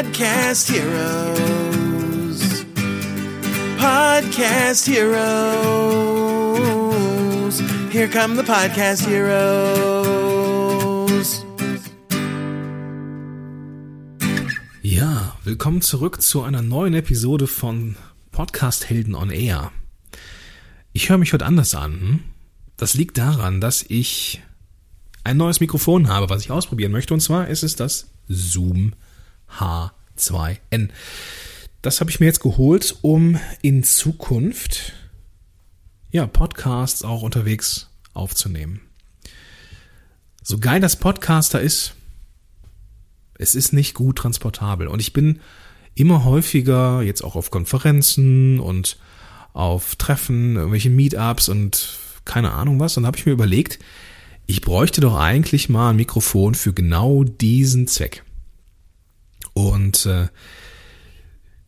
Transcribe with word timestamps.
Podcast 0.00 0.72
Heroes. 0.72 2.40
Podcast 3.76 4.86
Heroes. 4.88 5.20
Here 7.92 8.08
come 8.08 8.34
the 8.34 8.42
Podcast 8.42 9.06
Heroes. 9.06 9.44
Ja, 14.80 15.36
willkommen 15.44 15.82
zurück 15.82 16.22
zu 16.22 16.44
einer 16.44 16.62
neuen 16.62 16.94
Episode 16.94 17.46
von 17.46 17.96
Podcast 18.32 18.88
Helden 18.88 19.14
on 19.14 19.28
Air. 19.28 19.70
Ich 20.94 21.10
höre 21.10 21.18
mich 21.18 21.34
heute 21.34 21.44
anders 21.44 21.74
an. 21.74 21.92
Hm? 21.92 22.20
Das 22.78 22.94
liegt 22.94 23.18
daran, 23.18 23.60
dass 23.60 23.82
ich 23.86 24.40
ein 25.24 25.36
neues 25.36 25.60
Mikrofon 25.60 26.08
habe, 26.08 26.30
was 26.30 26.40
ich 26.40 26.50
ausprobieren 26.50 26.90
möchte. 26.90 27.12
Und 27.12 27.20
zwar 27.20 27.48
ist 27.48 27.62
es 27.62 27.76
das 27.76 28.06
Zoom 28.28 28.94
H2N. 29.58 30.90
Das 31.82 32.00
habe 32.00 32.10
ich 32.10 32.20
mir 32.20 32.26
jetzt 32.26 32.40
geholt, 32.40 32.96
um 33.02 33.38
in 33.62 33.82
Zukunft 33.84 34.92
ja, 36.10 36.26
Podcasts 36.26 37.04
auch 37.04 37.22
unterwegs 37.22 37.88
aufzunehmen. 38.12 38.80
So 40.42 40.58
geil 40.58 40.80
das 40.80 40.96
Podcaster 40.96 41.60
ist, 41.60 41.94
es 43.38 43.54
ist 43.54 43.72
nicht 43.72 43.94
gut 43.94 44.18
transportabel. 44.18 44.88
Und 44.88 45.00
ich 45.00 45.12
bin 45.12 45.40
immer 45.94 46.24
häufiger 46.24 47.02
jetzt 47.02 47.22
auch 47.22 47.36
auf 47.36 47.50
Konferenzen 47.50 48.60
und 48.60 48.98
auf 49.52 49.96
Treffen, 49.96 50.56
irgendwelche 50.56 50.90
Meetups 50.90 51.48
und 51.48 51.98
keine 52.24 52.52
Ahnung 52.52 52.80
was. 52.80 52.96
Und 52.96 53.06
habe 53.06 53.16
ich 53.16 53.26
mir 53.26 53.32
überlegt, 53.32 53.78
ich 54.46 54.60
bräuchte 54.60 55.00
doch 55.00 55.16
eigentlich 55.16 55.68
mal 55.68 55.90
ein 55.90 55.96
Mikrofon 55.96 56.54
für 56.54 56.72
genau 56.72 57.24
diesen 57.24 57.86
Zweck. 57.86 58.24
Und 59.54 60.06
äh, 60.06 60.28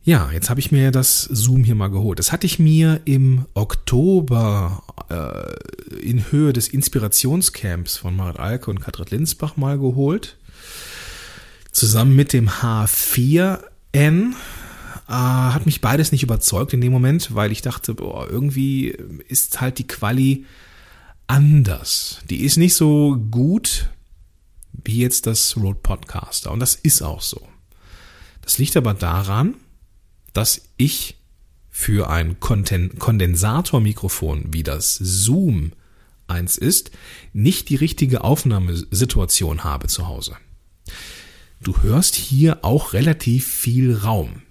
ja, 0.04 0.30
jetzt 0.32 0.50
habe 0.50 0.58
ich 0.58 0.72
mir 0.72 0.90
das 0.90 1.22
Zoom 1.22 1.62
hier 1.62 1.76
mal 1.76 1.90
geholt. 1.90 2.18
Das 2.18 2.32
hatte 2.32 2.46
ich 2.46 2.58
mir 2.58 3.00
im 3.04 3.46
Oktober 3.54 4.82
äh, 5.08 5.96
in 6.00 6.32
Höhe 6.32 6.52
des 6.52 6.68
Inspirationscamps 6.68 7.98
von 7.98 8.16
Marit 8.16 8.40
Alke 8.40 8.70
und 8.70 8.80
Katrin 8.80 9.06
Linsbach 9.10 9.56
mal 9.56 9.78
geholt. 9.78 10.36
Zusammen 11.70 12.16
mit 12.16 12.32
dem 12.32 12.48
H4N 12.48 13.60
äh, 13.92 15.12
hat 15.12 15.66
mich 15.66 15.80
beides 15.80 16.10
nicht 16.10 16.24
überzeugt 16.24 16.72
in 16.72 16.80
dem 16.80 16.92
Moment, 16.92 17.34
weil 17.34 17.52
ich 17.52 17.62
dachte, 17.62 17.94
boah, 17.94 18.28
irgendwie 18.28 18.88
ist 19.28 19.60
halt 19.60 19.78
die 19.78 19.86
Quali 19.86 20.46
anders. 21.28 22.18
Die 22.28 22.42
ist 22.42 22.56
nicht 22.56 22.74
so 22.74 23.16
gut 23.30 23.88
wie 24.84 24.98
jetzt 24.98 25.26
das 25.26 25.56
Rode 25.56 25.78
Podcaster. 25.80 26.50
Und 26.50 26.58
das 26.58 26.74
ist 26.74 27.02
auch 27.02 27.20
so. 27.20 27.51
Das 28.42 28.58
liegt 28.58 28.76
aber 28.76 28.94
daran, 28.94 29.54
dass 30.32 30.62
ich 30.76 31.16
für 31.70 32.10
ein 32.10 32.38
Kondensatormikrofon, 32.38 34.52
wie 34.52 34.62
das 34.62 34.94
Zoom 34.96 35.72
eins 36.26 36.58
ist, 36.58 36.90
nicht 37.32 37.70
die 37.70 37.76
richtige 37.76 38.24
Aufnahmesituation 38.24 39.64
habe 39.64 39.88
zu 39.88 40.06
Hause. 40.06 40.36
Du 41.62 41.82
hörst 41.82 42.14
hier 42.14 42.64
auch 42.64 42.92
relativ 42.92 43.46
viel 43.46 43.96
Raum. 43.96 44.42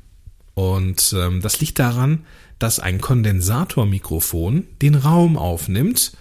Und 0.53 1.14
ähm, 1.17 1.42
das 1.42 1.59
liegt 1.59 1.80
daran, 1.80 2.26
dass 2.59 2.80
ein 2.80 3.02
Kondensatormikrofon 3.02 4.67
den 4.81 4.95
Raum 4.95 5.38
aufnimmt, 5.38 6.14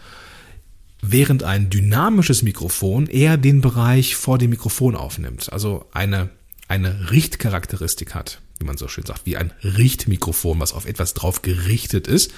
während 1.02 1.44
ein 1.44 1.70
dynamisches 1.70 2.42
Mikrofon 2.42 3.06
eher 3.06 3.36
den 3.36 3.60
Bereich 3.60 4.16
vor 4.16 4.38
dem 4.38 4.50
Mikrofon 4.50 4.96
aufnimmt. 4.96 5.52
Also 5.52 5.86
eine, 5.92 6.30
eine 6.70 7.10
Richtcharakteristik 7.10 8.14
hat 8.14 8.40
wie 8.60 8.66
man 8.66 8.76
so 8.76 8.86
schön 8.88 9.06
sagt, 9.06 9.26
wie 9.26 9.36
ein 9.36 9.52
Richtmikrofon, 9.64 10.60
was 10.60 10.74
auf 10.74 10.86
etwas 10.86 11.14
drauf 11.14 11.42
gerichtet 11.42 12.06
ist, 12.06 12.32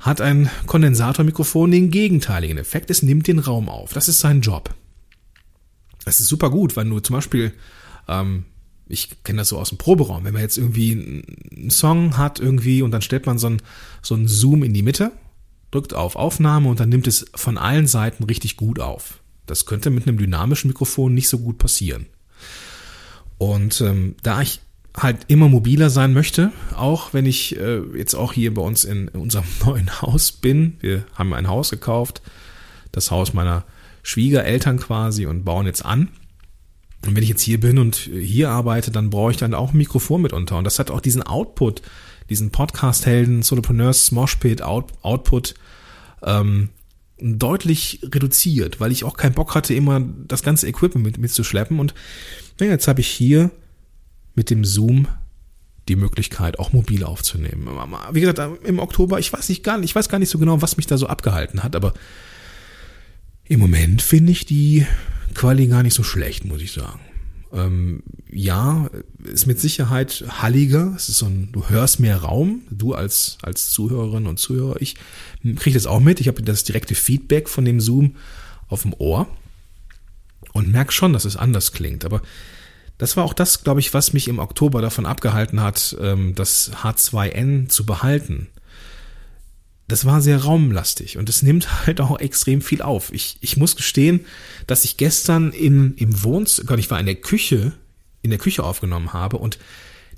hat 0.00 0.20
ein 0.20 0.50
Kondensatormikrofon 0.66 1.70
den 1.70 1.90
gegenteiligen 1.90 2.58
Effekt. 2.58 2.90
Es 2.90 3.02
nimmt 3.02 3.28
den 3.28 3.38
Raum 3.38 3.68
auf. 3.68 3.92
Das 3.92 4.08
ist 4.08 4.20
sein 4.20 4.40
Job. 4.40 4.74
Das 6.04 6.20
ist 6.20 6.28
super 6.28 6.50
gut, 6.50 6.76
wenn 6.76 6.90
du 6.90 7.00
zum 7.00 7.14
Beispiel, 7.14 7.52
ähm, 8.08 8.44
ich 8.88 9.22
kenne 9.24 9.38
das 9.38 9.48
so 9.48 9.58
aus 9.58 9.70
dem 9.70 9.78
Proberaum, 9.78 10.24
wenn 10.24 10.34
man 10.34 10.42
jetzt 10.42 10.58
irgendwie 10.58 11.24
einen 11.56 11.70
Song 11.70 12.16
hat 12.16 12.38
irgendwie 12.40 12.82
und 12.82 12.90
dann 12.90 13.02
stellt 13.02 13.26
man 13.26 13.38
so 13.38 13.46
einen, 13.46 13.62
so 14.02 14.14
einen 14.14 14.28
Zoom 14.28 14.62
in 14.62 14.74
die 14.74 14.82
Mitte, 14.82 15.12
drückt 15.70 15.94
auf 15.94 16.16
Aufnahme 16.16 16.68
und 16.68 16.78
dann 16.78 16.88
nimmt 16.88 17.06
es 17.06 17.26
von 17.34 17.58
allen 17.58 17.86
Seiten 17.86 18.24
richtig 18.24 18.56
gut 18.56 18.80
auf. 18.80 19.20
Das 19.46 19.66
könnte 19.66 19.90
mit 19.90 20.06
einem 20.06 20.18
dynamischen 20.18 20.68
Mikrofon 20.68 21.14
nicht 21.14 21.28
so 21.28 21.38
gut 21.38 21.58
passieren. 21.58 22.06
Und 23.38 23.80
ähm, 23.80 24.14
da 24.22 24.40
ich 24.40 24.60
halt 24.96 25.18
immer 25.28 25.48
mobiler 25.48 25.90
sein 25.90 26.14
möchte, 26.14 26.52
auch 26.74 27.12
wenn 27.12 27.26
ich 27.26 27.58
äh, 27.58 27.80
jetzt 27.96 28.14
auch 28.14 28.32
hier 28.32 28.54
bei 28.54 28.62
uns 28.62 28.84
in, 28.84 29.08
in 29.08 29.20
unserem 29.20 29.44
neuen 29.64 30.00
Haus 30.00 30.32
bin. 30.32 30.76
Wir 30.80 31.04
haben 31.14 31.34
ein 31.34 31.48
Haus 31.48 31.70
gekauft, 31.70 32.22
das 32.92 33.10
Haus 33.10 33.34
meiner 33.34 33.64
Schwiegereltern 34.02 34.78
quasi 34.78 35.26
und 35.26 35.44
bauen 35.44 35.66
jetzt 35.66 35.84
an. 35.84 36.08
Und 37.04 37.14
wenn 37.14 37.22
ich 37.22 37.28
jetzt 37.28 37.42
hier 37.42 37.60
bin 37.60 37.78
und 37.78 37.96
hier 37.96 38.50
arbeite, 38.50 38.90
dann 38.90 39.10
brauche 39.10 39.30
ich 39.30 39.36
dann 39.36 39.54
auch 39.54 39.72
ein 39.72 39.76
Mikrofon 39.76 40.22
mitunter. 40.22 40.56
Und 40.56 40.64
das 40.64 40.78
hat 40.78 40.90
auch 40.90 41.00
diesen 41.00 41.22
Output, 41.22 41.82
diesen 42.30 42.50
Podcast-Helden, 42.50 43.42
Solopreneurs, 43.42 44.06
Smoshpit 44.06 44.62
Out, 44.62 44.92
Output 45.02 45.54
ähm, 46.22 46.70
deutlich 47.18 48.00
reduziert, 48.02 48.80
weil 48.80 48.92
ich 48.92 49.04
auch 49.04 49.16
keinen 49.16 49.34
Bock 49.34 49.54
hatte, 49.54 49.74
immer 49.74 50.00
das 50.00 50.42
ganze 50.42 50.68
Equipment 50.68 51.04
mit, 51.04 51.18
mitzuschleppen. 51.18 51.80
Und 51.80 51.94
ja, 52.60 52.66
jetzt 52.66 52.88
habe 52.88 53.00
ich 53.00 53.08
hier 53.08 53.50
mit 54.34 54.50
dem 54.50 54.64
Zoom 54.64 55.08
die 55.88 55.96
Möglichkeit, 55.96 56.58
auch 56.58 56.72
mobil 56.72 57.04
aufzunehmen. 57.04 57.68
Wie 58.12 58.20
gesagt, 58.20 58.40
im 58.64 58.78
Oktober, 58.78 59.18
ich 59.18 59.32
weiß 59.32 59.48
nicht 59.48 59.62
gar 59.62 59.78
nicht, 59.78 59.90
ich 59.90 59.94
weiß 59.94 60.08
gar 60.08 60.18
nicht 60.18 60.30
so 60.30 60.38
genau, 60.38 60.60
was 60.60 60.76
mich 60.76 60.86
da 60.86 60.98
so 60.98 61.06
abgehalten 61.06 61.62
hat, 61.62 61.76
aber 61.76 61.94
im 63.44 63.60
Moment 63.60 64.02
finde 64.02 64.32
ich 64.32 64.44
die 64.44 64.86
Quali 65.34 65.68
gar 65.68 65.82
nicht 65.82 65.94
so 65.94 66.02
schlecht, 66.02 66.44
muss 66.44 66.60
ich 66.60 66.72
sagen. 66.72 67.00
Ähm, 67.52 68.02
ja, 68.30 68.90
ist 69.24 69.46
mit 69.46 69.60
Sicherheit 69.60 70.24
halliger. 70.28 70.92
Es 70.96 71.08
ist 71.08 71.18
so 71.18 71.26
ein, 71.26 71.50
du 71.52 71.68
hörst 71.68 72.00
mehr 72.00 72.18
Raum. 72.18 72.62
Du 72.70 72.94
als, 72.94 73.38
als 73.42 73.70
Zuhörerin 73.70 74.26
und 74.26 74.38
Zuhörer, 74.38 74.80
ich 74.80 74.96
kriege 75.56 75.74
das 75.74 75.86
auch 75.86 76.00
mit. 76.00 76.20
Ich 76.20 76.28
habe 76.28 76.42
das 76.42 76.64
direkte 76.64 76.94
Feedback 76.94 77.48
von 77.48 77.64
dem 77.64 77.80
Zoom 77.80 78.16
auf 78.68 78.82
dem 78.82 78.94
Ohr 78.98 79.28
und 80.52 80.70
merke 80.70 80.92
schon, 80.92 81.12
dass 81.12 81.24
es 81.24 81.36
anders 81.36 81.72
klingt. 81.72 82.04
Aber 82.04 82.22
das 82.98 83.16
war 83.16 83.24
auch 83.24 83.34
das, 83.34 83.62
glaube 83.62 83.80
ich, 83.80 83.92
was 83.94 84.12
mich 84.12 84.28
im 84.28 84.38
Oktober 84.38 84.80
davon 84.80 85.06
abgehalten 85.06 85.60
hat, 85.60 85.96
ähm, 86.00 86.34
das 86.34 86.72
H2N 86.72 87.68
zu 87.68 87.84
behalten. 87.84 88.48
Das 89.88 90.04
war 90.04 90.20
sehr 90.20 90.38
raumlastig 90.38 91.16
und 91.16 91.28
es 91.28 91.42
nimmt 91.42 91.86
halt 91.86 92.00
auch 92.00 92.18
extrem 92.18 92.60
viel 92.60 92.82
auf. 92.82 93.12
Ich, 93.12 93.38
ich 93.40 93.56
muss 93.56 93.76
gestehen, 93.76 94.24
dass 94.66 94.84
ich 94.84 94.96
gestern 94.96 95.52
in, 95.52 95.94
im 95.94 96.22
Wohnzimmer, 96.24 96.76
ich 96.78 96.90
war 96.90 96.98
in 96.98 97.06
der 97.06 97.14
Küche, 97.16 97.72
in 98.22 98.30
der 98.30 98.38
Küche 98.38 98.64
aufgenommen 98.64 99.12
habe 99.12 99.38
und 99.38 99.58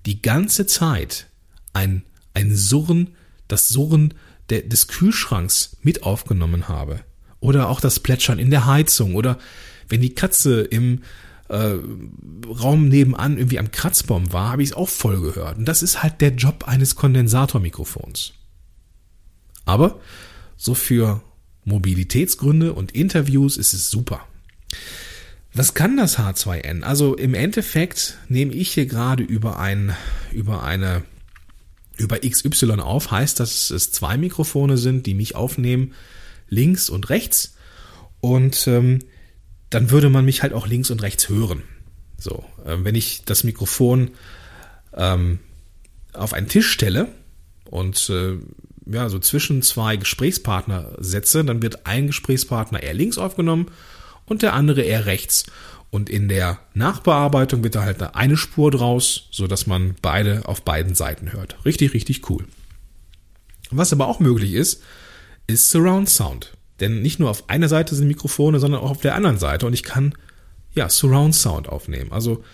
die 0.07 0.23
ganze 0.23 0.67
Zeit 0.67 1.29
ein, 1.75 2.03
ein 2.33 2.57
Surren, 2.57 3.15
das 3.47 3.69
Surren 3.69 4.15
der, 4.49 4.63
des 4.63 4.89
Kühlschranks 4.89 5.77
mit 5.83 6.03
aufgenommen 6.03 6.69
habe. 6.69 7.01
Oder 7.41 7.69
auch 7.69 7.81
das 7.81 8.01
Plätschern 8.01 8.39
in 8.39 8.51
der 8.51 8.67
Heizung 8.67 9.15
oder 9.15 9.39
wenn 9.89 10.01
die 10.01 10.15
Katze 10.15 10.63
im, 10.63 11.03
äh, 11.49 11.77
Raum 12.47 12.89
nebenan 12.89 13.37
irgendwie 13.37 13.59
am 13.59 13.71
Kratzbaum 13.71 14.33
war, 14.33 14.53
habe 14.53 14.63
ich 14.63 14.71
es 14.71 14.77
auch 14.77 14.89
voll 14.89 15.21
gehört. 15.21 15.59
Und 15.59 15.67
das 15.67 15.83
ist 15.83 16.03
halt 16.03 16.21
der 16.21 16.35
Job 16.35 16.65
eines 16.67 16.95
Kondensatormikrofons. 16.95 18.35
Aber 19.69 20.01
so 20.57 20.73
für 20.73 21.21
Mobilitätsgründe 21.67 22.73
und 22.73 22.93
Interviews 22.93 23.59
ist 23.59 23.75
es 23.75 23.91
super. 23.91 24.27
Was 25.53 25.75
kann 25.75 25.99
das 25.99 26.19
H2N? 26.19 26.83
Also 26.83 27.15
im 27.15 27.35
Endeffekt 27.35 28.17
nehme 28.29 28.55
ich 28.55 28.73
hier 28.73 28.87
gerade 28.87 29.23
über 29.23 29.59
ein, 29.59 29.95
über 30.33 30.63
eine, 30.63 31.05
über 31.99 32.19
XY 32.19 32.81
auf, 32.81 33.11
heißt, 33.11 33.41
dass 33.41 33.69
es 33.69 33.93
zwei 33.93 34.17
Mikrofone 34.17 34.79
sind, 34.79 35.05
die 35.05 35.13
mich 35.13 35.35
aufnehmen, 35.35 35.93
links 36.49 36.89
und 36.89 37.11
rechts. 37.11 37.55
Und 38.21 38.67
ähm, 38.69 39.01
dann 39.69 39.91
würde 39.91 40.09
man 40.09 40.25
mich 40.25 40.43
halt 40.43 40.55
auch 40.55 40.67
links 40.67 40.91
und 40.91 41.03
rechts 41.03 41.29
hören. 41.29 41.63
So, 42.17 42.43
ähm, 42.65 42.87
wenn 42.87 42.95
ich 42.95 43.23
das 43.27 43.45
Mikrofon 43.45 44.13
ähm, 44.95 45.41
auf 46.15 46.33
einen 46.33 46.49
Tisch 46.49 46.71
stelle 46.71 47.09
und 47.67 48.09
äh, 48.09 48.39
ja, 48.91 49.09
so 49.09 49.19
zwischen 49.19 49.63
zwei 49.63 49.97
Gesprächspartner 49.97 50.93
setze, 50.99 51.45
dann 51.45 51.63
wird 51.63 51.87
ein 51.87 52.07
Gesprächspartner 52.07 52.83
eher 52.83 52.95
links 52.95 53.19
aufgenommen 53.19 53.67
und 54.27 54.43
der 54.43 54.55
andere 54.55 54.83
eher 54.83 55.07
rechts. 55.07 55.47
Und 55.91 56.11
in 56.11 56.29
der 56.29 56.59
Nachbearbeitung 56.75 57.65
wird 57.65 57.75
da 57.75 57.83
halt 57.83 58.03
eine 58.15 58.37
Spur 58.37 58.71
draus, 58.71 59.29
so 59.31 59.47
dass 59.47 59.67
man 59.67 59.95
beide 60.03 60.47
auf 60.47 60.63
beiden 60.63 60.95
Seiten 60.95 61.33
hört. 61.33 61.57
Richtig, 61.65 61.95
richtig 61.95 62.29
cool. 62.29 62.45
Was 63.71 63.93
aber 63.93 64.07
auch 64.07 64.21
möglich 64.21 64.53
ist, 64.53 64.83
ist 65.47 65.71
Surround 65.71 66.09
Sound. 66.09 66.57
Denn 66.81 67.03
nicht 67.03 67.19
nur 67.19 67.31
auf 67.31 67.49
einer 67.49 67.69
Seite 67.69 67.95
sind 67.95 68.07
Mikrofone, 68.07 68.61
sondern 68.61 68.83
auch 68.83 68.91
auf 68.91 69.01
der 69.01 69.15
anderen 69.15 69.39
Seite. 69.39 69.67
Und 69.67 69.73
ich 69.73 69.83
kann 69.83 70.15
ja 70.75 70.89
Surround 70.89 71.35
Sound 71.35 71.69
aufnehmen. 71.69 72.13
Also 72.13 72.45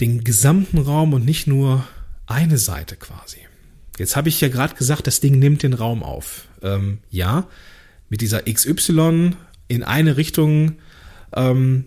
den 0.00 0.24
gesamten 0.24 0.78
Raum 0.78 1.12
und 1.12 1.24
nicht 1.24 1.46
nur 1.46 1.84
eine 2.26 2.58
Seite 2.58 2.96
quasi. 2.96 3.38
Jetzt 3.98 4.16
habe 4.16 4.28
ich 4.28 4.40
ja 4.40 4.48
gerade 4.48 4.74
gesagt, 4.74 5.06
das 5.06 5.20
Ding 5.20 5.38
nimmt 5.38 5.62
den 5.62 5.74
Raum 5.74 6.02
auf. 6.02 6.48
Ähm, 6.62 6.98
ja, 7.10 7.46
mit 8.08 8.20
dieser 8.20 8.42
XY 8.42 9.32
in 9.68 9.82
eine 9.82 10.16
Richtung, 10.16 10.76
ähm, 11.34 11.84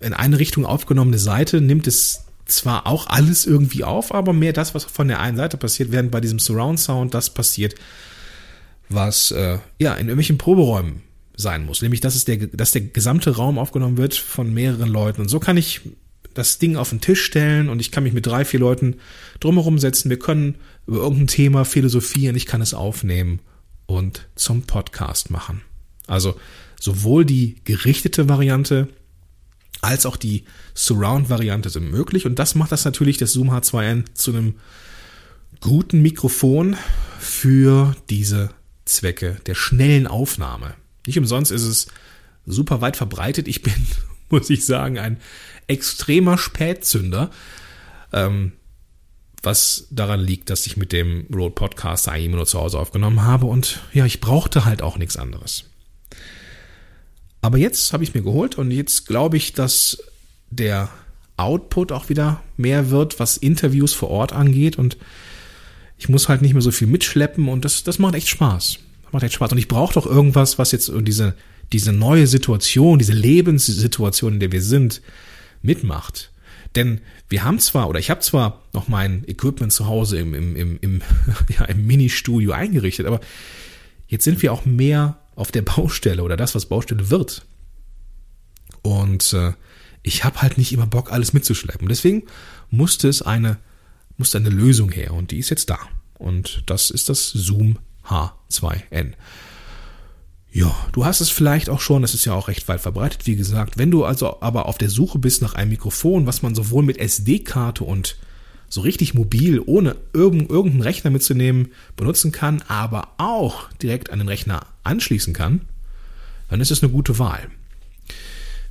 in 0.00 0.12
eine 0.12 0.38
Richtung 0.38 0.66
aufgenommene 0.66 1.18
Seite 1.18 1.60
nimmt 1.60 1.86
es 1.86 2.24
zwar 2.46 2.86
auch 2.86 3.06
alles 3.06 3.46
irgendwie 3.46 3.84
auf, 3.84 4.14
aber 4.14 4.32
mehr 4.32 4.52
das, 4.52 4.74
was 4.74 4.84
von 4.84 5.08
der 5.08 5.20
einen 5.20 5.36
Seite 5.36 5.56
passiert, 5.56 5.92
während 5.92 6.10
bei 6.10 6.20
diesem 6.20 6.38
Surround 6.38 6.78
Sound 6.78 7.14
das 7.14 7.30
passiert, 7.30 7.74
was 8.88 9.30
äh, 9.30 9.58
ja 9.78 9.94
in 9.94 10.08
irgendwelchen 10.08 10.38
Proberäumen 10.38 11.02
sein 11.36 11.64
muss. 11.64 11.82
Nämlich, 11.82 12.00
dass, 12.00 12.14
es 12.14 12.24
der, 12.24 12.36
dass 12.36 12.72
der 12.72 12.82
gesamte 12.82 13.36
Raum 13.36 13.58
aufgenommen 13.58 13.96
wird 13.96 14.14
von 14.14 14.52
mehreren 14.52 14.88
Leuten. 14.88 15.22
Und 15.22 15.28
so 15.28 15.40
kann 15.40 15.56
ich 15.56 15.80
das 16.34 16.58
Ding 16.58 16.76
auf 16.76 16.90
den 16.90 17.00
Tisch 17.00 17.22
stellen 17.22 17.68
und 17.68 17.80
ich 17.80 17.90
kann 17.90 18.04
mich 18.04 18.12
mit 18.12 18.26
drei, 18.26 18.44
vier 18.44 18.60
Leuten 18.60 18.96
drumherum 19.40 19.78
setzen. 19.78 20.10
Wir 20.10 20.18
können 20.18 20.56
über 20.86 20.98
irgendein 20.98 21.28
Thema 21.28 21.64
philosophieren. 21.64 22.36
Ich 22.36 22.46
kann 22.46 22.60
es 22.60 22.74
aufnehmen 22.74 23.40
und 23.86 24.28
zum 24.34 24.62
Podcast 24.62 25.30
machen. 25.30 25.62
Also 26.06 26.38
sowohl 26.80 27.24
die 27.24 27.56
gerichtete 27.64 28.28
Variante 28.28 28.88
als 29.80 30.06
auch 30.06 30.16
die 30.16 30.44
Surround-Variante 30.74 31.70
sind 31.70 31.90
möglich. 31.90 32.26
Und 32.26 32.38
das 32.38 32.54
macht 32.54 32.72
das 32.72 32.84
natürlich 32.84 33.18
das 33.18 33.32
Zoom 33.32 33.50
H2N 33.50 34.04
zu 34.14 34.32
einem 34.32 34.54
guten 35.60 36.02
Mikrofon 36.02 36.76
für 37.18 37.94
diese 38.10 38.50
Zwecke 38.84 39.36
der 39.46 39.54
schnellen 39.54 40.06
Aufnahme. 40.06 40.74
Nicht 41.06 41.18
umsonst 41.18 41.52
ist 41.52 41.64
es 41.64 41.86
super 42.46 42.80
weit 42.80 42.96
verbreitet. 42.96 43.48
Ich 43.48 43.62
bin, 43.62 43.74
muss 44.30 44.50
ich 44.50 44.66
sagen, 44.66 44.98
ein 44.98 45.18
extremer 45.66 46.38
Spätzünder. 46.38 47.30
Ähm, 48.12 48.52
was 49.44 49.86
daran 49.90 50.20
liegt, 50.20 50.50
dass 50.50 50.66
ich 50.66 50.76
mit 50.76 50.92
dem 50.92 51.26
Road 51.32 51.54
Podcast 51.54 52.08
eigentlich 52.08 52.26
immer 52.26 52.36
nur 52.36 52.46
zu 52.46 52.58
Hause 52.58 52.78
aufgenommen 52.78 53.22
habe 53.22 53.46
und 53.46 53.82
ja, 53.92 54.06
ich 54.06 54.20
brauchte 54.20 54.64
halt 54.64 54.82
auch 54.82 54.96
nichts 54.96 55.16
anderes. 55.16 55.64
Aber 57.42 57.58
jetzt 57.58 57.92
habe 57.92 58.02
ich 58.02 58.10
es 58.10 58.14
mir 58.14 58.22
geholt 58.22 58.56
und 58.56 58.70
jetzt 58.70 59.06
glaube 59.06 59.36
ich, 59.36 59.52
dass 59.52 60.02
der 60.50 60.88
Output 61.36 61.92
auch 61.92 62.08
wieder 62.08 62.42
mehr 62.56 62.90
wird, 62.90 63.20
was 63.20 63.36
Interviews 63.36 63.92
vor 63.92 64.08
Ort 64.08 64.32
angeht 64.32 64.78
und 64.78 64.96
ich 65.98 66.08
muss 66.08 66.28
halt 66.28 66.42
nicht 66.42 66.54
mehr 66.54 66.62
so 66.62 66.70
viel 66.70 66.88
mitschleppen 66.88 67.48
und 67.48 67.64
das, 67.64 67.84
das 67.84 67.98
macht 67.98 68.14
echt 68.14 68.28
Spaß. 68.28 68.78
Das 69.04 69.12
macht 69.12 69.22
echt 69.24 69.34
Spaß. 69.34 69.52
Und 69.52 69.58
ich 69.58 69.68
brauche 69.68 69.94
doch 69.94 70.06
irgendwas, 70.06 70.58
was 70.58 70.72
jetzt 70.72 70.90
diese, 71.02 71.34
diese 71.74 71.92
neue 71.92 72.28
Situation, 72.28 73.00
diese 73.00 73.12
Lebenssituation, 73.12 74.34
in 74.34 74.40
der 74.40 74.52
wir 74.52 74.62
sind, 74.62 75.02
mitmacht. 75.60 76.30
Denn 76.76 77.00
wir 77.28 77.42
haben 77.42 77.58
zwar, 77.58 77.88
oder 77.88 77.98
ich 77.98 78.10
habe 78.10 78.20
zwar 78.20 78.62
noch 78.72 78.86
mein 78.86 79.24
Equipment 79.26 79.72
zu 79.72 79.86
Hause 79.86 80.20
im, 80.20 80.34
im, 80.34 80.54
im, 80.54 80.78
im, 80.80 81.02
ja, 81.48 81.64
im 81.64 81.84
Ministudio 81.84 82.52
eingerichtet, 82.52 83.06
aber 83.06 83.20
jetzt 84.06 84.22
sind 84.22 84.40
wir 84.40 84.52
auch 84.52 84.64
mehr 84.64 85.18
auf 85.34 85.50
der 85.50 85.62
Baustelle 85.62 86.22
oder 86.22 86.36
das, 86.36 86.54
was 86.54 86.66
Baustelle 86.66 87.10
wird. 87.10 87.44
Und 88.82 89.32
äh, 89.32 89.52
ich 90.04 90.22
habe 90.22 90.42
halt 90.42 90.58
nicht 90.58 90.72
immer 90.72 90.86
Bock, 90.86 91.10
alles 91.10 91.32
mitzuschleppen. 91.32 91.88
Deswegen 91.88 92.22
musste 92.70 93.08
es 93.08 93.20
eine, 93.20 93.58
musste 94.16 94.38
eine 94.38 94.50
Lösung 94.50 94.92
her 94.92 95.12
und 95.12 95.32
die 95.32 95.38
ist 95.38 95.50
jetzt 95.50 95.70
da. 95.70 95.78
Und 96.18 96.62
das 96.66 96.90
ist 96.90 97.08
das 97.08 97.30
Zoom 97.30 97.80
H2N. 98.06 99.14
Ja, 100.54 100.72
du 100.92 101.04
hast 101.04 101.20
es 101.20 101.30
vielleicht 101.30 101.68
auch 101.68 101.80
schon, 101.80 102.02
das 102.02 102.14
ist 102.14 102.26
ja 102.26 102.32
auch 102.32 102.46
recht 102.46 102.68
weit 102.68 102.80
verbreitet, 102.80 103.26
wie 103.26 103.34
gesagt. 103.34 103.76
Wenn 103.76 103.90
du 103.90 104.04
also 104.04 104.40
aber 104.40 104.66
auf 104.66 104.78
der 104.78 104.88
Suche 104.88 105.18
bist 105.18 105.42
nach 105.42 105.54
einem 105.54 105.70
Mikrofon, 105.70 106.26
was 106.26 106.42
man 106.42 106.54
sowohl 106.54 106.84
mit 106.84 106.96
SD-Karte 106.96 107.82
und 107.82 108.16
so 108.68 108.82
richtig 108.82 109.14
mobil, 109.14 109.60
ohne 109.66 109.96
irgendeinen 110.12 110.80
Rechner 110.80 111.10
mitzunehmen, 111.10 111.72
benutzen 111.96 112.30
kann, 112.30 112.62
aber 112.68 113.08
auch 113.18 113.68
direkt 113.82 114.10
an 114.10 114.20
den 114.20 114.28
Rechner 114.28 114.60
anschließen 114.84 115.34
kann, 115.34 115.62
dann 116.48 116.60
ist 116.60 116.70
es 116.70 116.84
eine 116.84 116.92
gute 116.92 117.18
Wahl. 117.18 117.48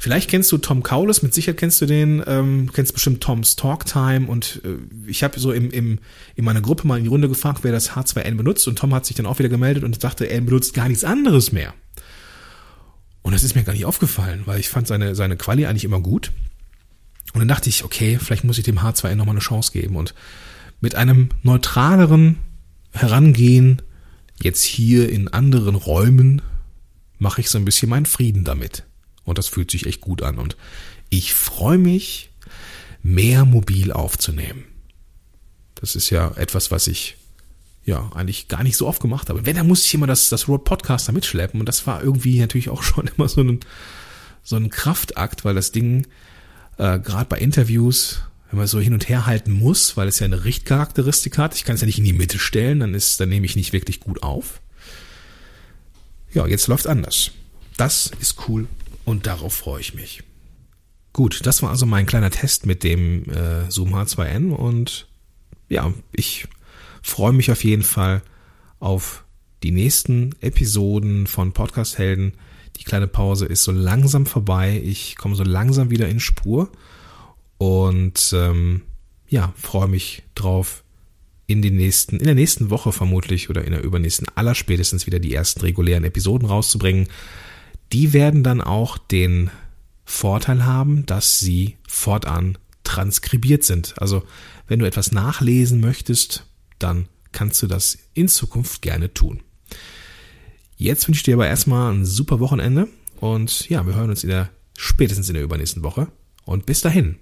Vielleicht 0.04 0.30
kennst 0.30 0.52
du 0.52 0.58
Tom 0.58 0.84
Kaulis, 0.84 1.22
mit 1.22 1.34
Sicherheit 1.34 1.56
kennst 1.56 1.80
du 1.80 1.86
den, 1.86 2.22
ähm, 2.28 2.70
kennst 2.74 2.92
bestimmt 2.92 3.24
Toms 3.24 3.56
Talktime 3.56 4.28
und 4.28 4.60
äh, 4.66 4.76
ich 5.10 5.24
habe 5.24 5.40
so 5.40 5.54
im, 5.54 5.72
im, 5.72 6.00
in 6.36 6.44
meiner 6.44 6.60
Gruppe 6.60 6.86
mal 6.86 6.98
in 6.98 7.06
die 7.06 7.10
Runde 7.10 7.30
gefragt, 7.30 7.60
wer 7.62 7.72
das 7.72 7.92
H2N 7.92 8.36
benutzt 8.36 8.68
und 8.68 8.78
Tom 8.78 8.94
hat 8.94 9.06
sich 9.06 9.16
dann 9.16 9.26
auch 9.26 9.40
wieder 9.40 9.48
gemeldet 9.48 9.86
und 9.86 10.02
sagte, 10.02 10.26
er 10.26 10.42
benutzt 10.42 10.74
gar 10.74 10.90
nichts 10.90 11.06
anderes 11.06 11.54
mehr. 11.54 11.74
Und 13.22 13.34
das 13.34 13.46
ist 13.46 13.56
mir 13.56 13.64
gar 13.64 13.72
nicht 13.72 13.86
aufgefallen, 13.86 14.42
weil 14.44 14.60
ich 14.60 14.68
fand 14.68 14.88
seine, 14.88 15.16
seine 15.16 15.38
Quali 15.38 15.68
eigentlich 15.68 15.86
immer 15.86 16.02
gut. 16.02 16.34
Und 17.32 17.40
dann 17.40 17.48
dachte 17.48 17.70
ich, 17.70 17.86
okay, 17.86 18.20
vielleicht 18.22 18.44
muss 18.44 18.58
ich 18.58 18.66
dem 18.66 18.80
H2N 18.80 19.16
nochmal 19.16 19.36
eine 19.36 19.40
Chance 19.40 19.72
geben 19.72 19.96
und 19.96 20.14
mit 20.82 20.96
einem 20.96 21.30
neutraleren 21.44 22.40
Herangehen 22.92 23.82
jetzt 24.42 24.64
hier 24.64 25.08
in 25.08 25.30
anderen 25.30 25.76
Räumen 25.76 26.42
mache 27.20 27.40
ich 27.40 27.50
so 27.50 27.58
ein 27.58 27.64
bisschen 27.64 27.90
meinen 27.90 28.06
Frieden 28.06 28.44
damit. 28.44 28.84
Und 29.26 29.38
das 29.38 29.48
fühlt 29.48 29.72
sich 29.72 29.86
echt 29.86 30.02
gut 30.02 30.22
an. 30.22 30.38
Und 30.38 30.58
ich 31.10 31.34
freue 31.34 31.78
mich, 31.78 32.30
mehr 33.04 33.46
mobil 33.46 33.92
aufzunehmen. 33.92 34.66
Das 35.76 35.96
ist 35.96 36.10
ja 36.10 36.32
etwas, 36.36 36.72
was 36.72 36.88
ich 36.88 37.18
ja 37.86 38.10
eigentlich 38.16 38.48
gar 38.48 38.64
nicht 38.64 38.78
so 38.78 38.88
oft 38.88 39.02
gemacht 39.02 39.30
habe. 39.30 39.46
Wenn, 39.46 39.58
dann 39.58 39.68
musste 39.68 39.88
ich 39.88 39.94
immer 39.94 40.08
das, 40.08 40.30
das 40.30 40.48
Road 40.48 40.64
Podcaster 40.64 41.12
mitschleppen. 41.12 41.60
Und 41.60 41.68
das 41.68 41.86
war 41.86 42.02
irgendwie 42.02 42.40
natürlich 42.40 42.70
auch 42.70 42.84
schon 42.84 43.10
immer 43.16 43.28
so 43.28 43.42
ein, 43.42 43.60
so 44.42 44.56
ein 44.56 44.70
Kraftakt, 44.70 45.46
weil 45.46 45.56
das 45.56 45.72
Ding 45.72 46.08
äh, 46.78 47.00
gerade 47.00 47.26
bei 47.26 47.38
Interviews, 47.38 48.22
wenn 48.50 48.60
man 48.60 48.68
so 48.68 48.80
hin 48.80 48.94
und 48.94 49.10
her 49.10 49.26
halten 49.26 49.52
muss, 49.52 49.98
weil 49.98 50.08
es 50.08 50.20
ja 50.20 50.26
eine 50.26 50.46
Richtcharakteristik 50.46 51.38
hat, 51.38 51.56
ich 51.56 51.66
kann 51.66 51.76
es 51.76 51.82
ja 51.82 51.88
nicht 51.88 52.00
in 52.00 52.06
die 52.06 52.14
Mitte 52.14 52.40
stellen, 52.40 52.80
dann 52.80 52.94
ist, 52.94 53.20
dann 53.20 53.30
nehme 53.30 53.46
ich 53.46 53.56
nicht 53.56 53.74
wirklich 53.74 54.00
gut 54.00 54.24
auf. 54.24 54.62
Ja, 56.34 56.48
jetzt 56.48 56.68
läuft 56.68 56.88
anders. 56.88 57.32
Das 57.78 58.12
ist 58.20 58.48
cool 58.48 58.68
und 59.06 59.28
darauf 59.28 59.54
freue 59.54 59.82
ich 59.82 59.94
mich. 59.94 60.24
Gut, 61.12 61.46
das 61.46 61.62
war 61.62 61.70
also 61.70 61.86
mein 61.86 62.06
kleiner 62.06 62.32
Test 62.32 62.66
mit 62.66 62.84
dem 62.84 63.30
äh, 63.30 63.70
Zoom 63.70 63.94
H2N 63.94 64.52
und 64.52 65.08
ja, 65.70 65.94
ich 66.12 66.48
freue 67.02 67.34
mich 67.34 67.52
auf 67.52 67.64
jeden 67.64 67.84
Fall 67.84 68.22
auf 68.80 69.24
die 69.62 69.72
nächsten 69.72 70.36
Episoden 70.42 71.28
von 71.28 71.54
Podcast 71.54 71.98
Helden. 71.98 72.34
Die 72.78 72.84
kleine 72.84 73.08
Pause 73.08 73.46
ist 73.46 73.64
so 73.64 73.72
langsam 73.72 74.26
vorbei. 74.26 74.82
Ich 74.84 75.16
komme 75.16 75.36
so 75.36 75.44
langsam 75.44 75.92
wieder 75.92 76.10
in 76.10 76.20
Spur 76.20 76.72
und 77.60 78.34
ähm, 78.36 78.82
ja, 79.30 79.54
freue 79.56 79.88
mich 79.88 80.24
drauf, 80.36 80.84
in 81.46 81.62
den 81.62 81.76
nächsten, 81.76 82.18
in 82.18 82.26
der 82.26 82.36
nächsten 82.36 82.70
Woche 82.70 82.92
vermutlich 82.92 83.50
oder 83.50 83.64
in 83.66 83.72
der 83.72 83.84
übernächsten 83.84 84.28
allerspätestens 84.36 85.06
wieder 85.06 85.20
die 85.20 85.34
ersten 85.34 85.62
regulären 85.62 86.04
Episoden 86.04 86.48
rauszubringen 86.48 87.08
die 87.94 88.12
werden 88.12 88.44
dann 88.44 88.60
auch 88.60 88.98
den 88.98 89.52
Vorteil 90.04 90.66
haben, 90.66 91.06
dass 91.06 91.40
sie 91.40 91.78
fortan 91.88 92.58
transkribiert 92.84 93.64
sind. 93.64 93.94
Also 93.98 94.24
wenn 94.68 94.80
du 94.80 94.88
etwas 94.88 95.12
nachlesen 95.12 95.80
möchtest, 95.80 96.48
dann 96.80 97.08
kannst 97.32 97.62
du 97.62 97.68
das 97.68 98.00
in 98.14 98.28
Zukunft 98.28 98.82
gerne 98.82 99.14
tun. 99.14 99.42
Jetzt 100.76 101.08
wünsche 101.08 101.20
ich 101.20 101.24
dir 101.24 101.36
aber 101.36 101.48
erstmal 101.48 101.94
ein 101.94 102.04
super 102.06 102.40
Wochenende 102.40 102.88
und 103.20 103.70
ja, 103.70 103.86
wir 103.86 103.96
hören 103.96 104.10
uns 104.10 104.24
in 104.24 104.30
der 104.30 104.50
spätestens 104.78 105.30
in 105.30 105.36
der 105.36 105.44
übernächsten 105.44 105.84
Woche. 105.84 106.08
Und 106.46 106.66
bis 106.66 106.82
dahin, 106.82 107.20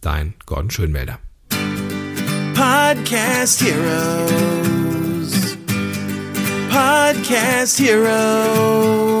dein 0.00 0.34
Gordon 0.46 0.70
Schönmelder. 0.70 1.18
Podcast 2.54 3.62
Heroes. 3.62 5.56
Podcast 6.70 7.80
Heroes. 7.80 9.20